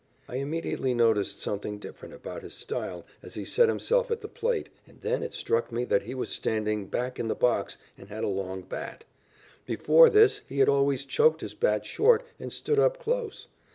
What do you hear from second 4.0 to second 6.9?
at the plate, and then it struck me that he was standing